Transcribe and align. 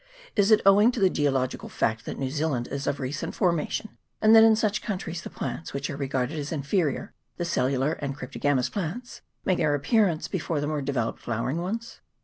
Is 0.35 0.49
it 0.49 0.61
owing 0.65 0.91
to 0.93 0.99
the 0.99 1.11
geological 1.11 1.69
fact 1.69 2.05
that 2.05 2.17
New 2.17 2.31
Zealand 2.31 2.67
is 2.69 2.87
of 2.87 2.99
recent 2.99 3.35
formation, 3.35 3.99
and 4.19 4.35
that 4.35 4.43
in 4.43 4.55
such 4.55 4.81
countries 4.81 5.21
the 5.21 5.29
plants 5.29 5.73
which 5.75 5.91
are 5.91 5.95
regarded 5.95 6.39
as 6.39 6.51
inferior, 6.51 7.13
the 7.37 7.45
cellular 7.45 7.93
and 7.93 8.17
cryptogamous 8.17 8.71
plants, 8.71 9.21
make 9.45 9.59
their 9.59 9.75
appearance 9.75 10.27
before 10.27 10.59
the 10.59 10.65
more 10.65 10.81
developed 10.81 11.19
flowering 11.19 11.57
ones 11.57 11.99